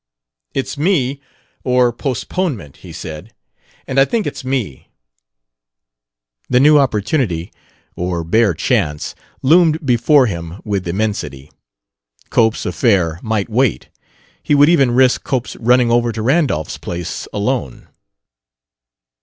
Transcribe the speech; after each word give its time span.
"It's 0.55 0.79
me, 0.79 1.21
or 1.63 1.93
postponement," 1.93 2.77
he 2.77 2.91
said; 2.91 3.35
"and 3.85 3.99
I 3.99 4.05
think 4.05 4.25
it's 4.25 4.43
me." 4.43 4.89
The 6.49 6.59
new 6.59 6.79
opportunity 6.79 7.53
or 7.95 8.23
bare 8.23 8.55
chance 8.55 9.13
loomed 9.43 9.85
before 9.85 10.25
him 10.25 10.59
with 10.65 10.87
immensity. 10.87 11.51
Cope's 12.31 12.65
affair 12.65 13.19
might 13.21 13.47
wait. 13.47 13.89
He 14.41 14.55
would 14.55 14.69
even 14.69 14.89
risk 14.89 15.23
Cope's 15.23 15.55
running 15.57 15.91
over 15.91 16.11
to 16.11 16.23
Randolph's 16.23 16.79
place 16.79 17.27
alone. 17.31 17.87